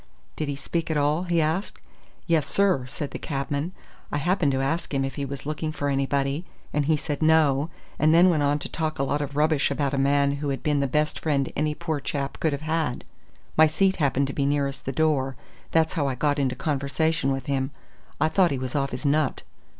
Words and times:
"Did 0.35 0.47
he 0.47 0.55
speak 0.55 0.89
at 0.89 0.97
all?" 0.97 1.25
he 1.25 1.39
asked. 1.39 1.79
"Yes, 2.25 2.47
sir," 2.47 2.87
said 2.87 3.11
the 3.11 3.19
cabman. 3.19 3.71
"I 4.11 4.17
happened 4.17 4.51
to 4.53 4.59
ask 4.59 4.91
him 4.91 5.05
if 5.05 5.13
he 5.13 5.25
was 5.25 5.45
looking 5.45 5.71
for 5.71 5.89
anybody, 5.89 6.43
and 6.73 6.85
he 6.85 6.97
said 6.97 7.21
no, 7.21 7.69
and 7.99 8.11
then 8.11 8.31
went 8.31 8.41
on 8.41 8.57
to 8.57 8.67
talk 8.67 8.97
a 8.97 9.03
lot 9.03 9.21
of 9.21 9.35
rubbish 9.35 9.69
about 9.69 9.93
a 9.93 9.99
man 9.99 10.37
who 10.37 10.49
had 10.49 10.63
been 10.63 10.79
the 10.79 10.87
best 10.87 11.19
friend 11.19 11.53
any 11.55 11.75
poor 11.75 11.99
chap 11.99 12.39
could 12.39 12.51
have 12.51 12.63
had. 12.63 13.03
My 13.55 13.67
seat 13.67 13.97
happened 13.97 14.25
to 14.25 14.33
be 14.33 14.47
nearest 14.47 14.85
the 14.85 14.91
door, 14.91 15.35
that's 15.69 15.93
how 15.93 16.07
I 16.07 16.15
got 16.15 16.39
into 16.39 16.55
conversation 16.55 17.31
with 17.31 17.45
him. 17.45 17.69
I 18.19 18.27
thought 18.27 18.49
he 18.49 18.57
was 18.57 18.73
off 18.73 18.89
his 18.89 19.05
nut." 19.05 19.43